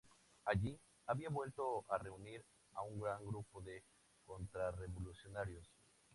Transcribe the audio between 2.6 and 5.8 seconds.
a un grupo de contrarrevolucionarios.